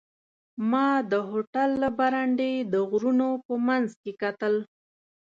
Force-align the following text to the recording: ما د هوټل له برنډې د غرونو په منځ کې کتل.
ما 0.71 0.87
د 1.11 1.13
هوټل 1.29 1.69
له 1.83 1.89
برنډې 1.97 2.53
د 2.73 2.75
غرونو 2.89 3.29
په 3.45 3.53
منځ 3.67 3.87
کې 4.01 4.11
کتل. 4.21 4.53